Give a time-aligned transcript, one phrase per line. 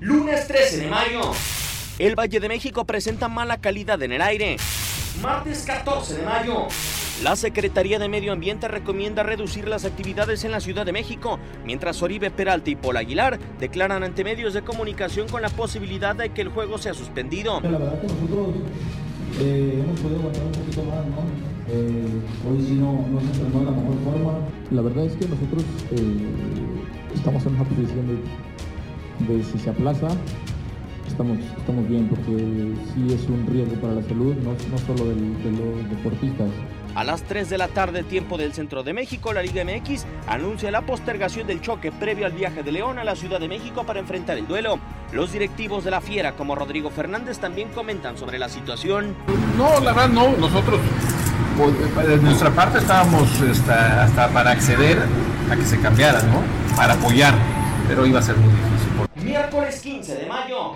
[0.00, 1.20] Lunes 13 de mayo.
[1.98, 4.56] El Valle de México presenta mala calidad en el aire.
[5.22, 6.66] Martes 14 de mayo.
[7.22, 12.02] La Secretaría de Medio Ambiente recomienda reducir las actividades en la Ciudad de México, mientras
[12.02, 16.40] Oribe Peralta y Paul Aguilar declaran ante medios de comunicación con la posibilidad de que
[16.40, 17.60] el juego sea suspendido.
[17.60, 18.48] La verdad que nosotros
[19.40, 21.52] eh, hemos podido aguantar un poquito más, ¿no?
[21.68, 22.04] Eh,
[22.50, 24.38] hoy sí no, no se entrenó de la mejor forma.
[24.72, 26.71] La verdad es que nosotros eh,
[27.22, 30.08] estamos en una posición de, de si se aplaza,
[31.06, 35.42] estamos, estamos bien, porque sí es un riesgo para la salud, no, no solo del-
[35.44, 36.48] de los deportistas.
[36.94, 40.70] A las 3 de la tarde, tiempo del centro de México, la Liga MX anuncia
[40.70, 44.00] la postergación del choque previo al viaje de León a la Ciudad de México para
[44.00, 44.78] enfrentar el duelo.
[45.12, 49.14] Los directivos de la Fiera, como Rodrigo Fernández, también comentan sobre la situación.
[49.56, 50.36] No, la verdad no.
[50.36, 50.80] Nosotros,
[51.94, 54.98] pues, de nuestra parte, estábamos hasta, hasta para acceder
[55.52, 56.42] a que se cambiara, ¿no?
[56.74, 57.34] Para apoyar,
[57.86, 59.24] pero iba a ser muy difícil.
[59.24, 60.72] Miércoles 15 de mayo.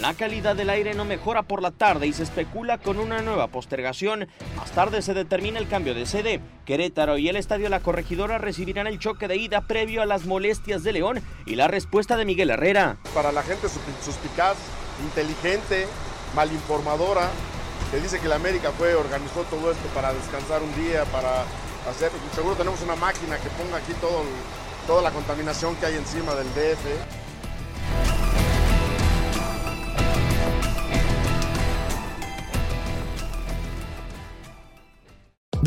[0.00, 3.48] La calidad del aire no mejora por la tarde y se especula con una nueva
[3.48, 4.28] postergación.
[4.56, 6.40] Más tarde se determina el cambio de sede.
[6.64, 10.84] Querétaro y el Estadio La Corregidora recibirán el choque de ida previo a las molestias
[10.84, 12.96] de León y la respuesta de Miguel Herrera.
[13.12, 14.56] Para la gente suspicaz,
[15.04, 15.86] inteligente,
[16.34, 17.28] malinformadora,
[17.90, 21.44] que dice que la América fue, organizó todo esto para descansar un día, para
[22.34, 24.22] seguro tenemos una máquina que ponga aquí todo,
[24.86, 27.17] toda la contaminación que hay encima del DF.